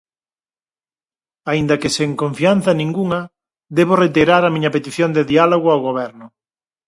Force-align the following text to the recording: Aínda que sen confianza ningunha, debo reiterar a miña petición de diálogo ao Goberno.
Aínda 1.51 1.75
que 1.81 1.89
sen 1.97 2.11
confianza 2.23 2.71
ningunha, 2.81 3.21
debo 3.77 3.93
reiterar 4.03 4.41
a 4.45 4.53
miña 4.55 4.73
petición 4.75 5.09
de 5.17 5.23
diálogo 5.31 5.67
ao 5.71 5.83
Goberno. 5.87 6.25